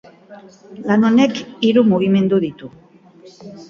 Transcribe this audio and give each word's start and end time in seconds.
Lan 0.87 1.05
honek 1.11 1.39
hiru 1.69 1.87
mugimendu 1.93 2.45
ditu. 2.51 2.75